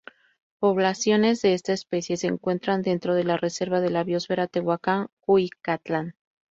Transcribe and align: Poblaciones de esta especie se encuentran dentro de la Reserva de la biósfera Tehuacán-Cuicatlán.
Poblaciones 0.57 1.43
de 1.43 1.53
esta 1.53 1.73
especie 1.73 2.17
se 2.17 2.25
encuentran 2.25 2.81
dentro 2.81 3.13
de 3.13 3.23
la 3.23 3.37
Reserva 3.37 3.81
de 3.81 3.91
la 3.91 4.03
biósfera 4.03 4.47
Tehuacán-Cuicatlán. 4.47 6.15